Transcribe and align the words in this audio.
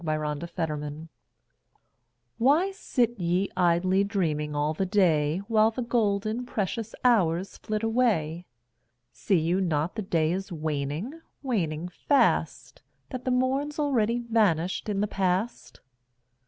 Ella 0.03 0.17
Wheeler 0.17 0.39
Wilcox 0.39 0.69
Arise 0.69 1.07
WHY 2.39 2.71
sit 2.71 3.19
ye 3.19 3.51
idly 3.55 4.03
dreaming 4.03 4.55
all 4.55 4.73
the 4.73 4.87
day, 4.87 5.43
While 5.47 5.69
the 5.69 5.83
golden, 5.83 6.43
precious 6.43 6.95
hours 7.05 7.57
flit 7.59 7.83
away? 7.83 8.47
See 9.13 9.37
you 9.37 9.61
not 9.61 9.93
the 9.93 10.01
day 10.01 10.31
is 10.33 10.51
waning, 10.51 11.21
waning 11.43 11.87
fast? 11.87 12.81
That 13.11 13.25
the 13.25 13.29
morn's 13.29 13.77
already 13.77 14.17
vanished 14.17 14.89
in 14.89 15.01
the 15.01 15.07
past? 15.07 15.81